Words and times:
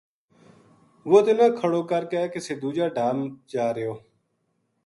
وہ 1.09 1.21
تنا 1.25 1.47
کھڑو 1.59 1.81
کر 1.91 2.03
کے 2.11 2.21
کسے 2.33 2.53
دوجا 2.61 2.87
ڈھا 2.95 3.07
جا 3.51 3.65
رہیو 3.75 3.93